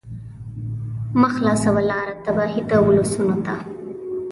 مه 1.19 1.27
خلاصوه 1.35 1.81
لاره 1.89 2.13
تباهۍ 2.25 2.61
د 2.69 2.71
ولسونو 2.87 3.35
ته 3.45 3.55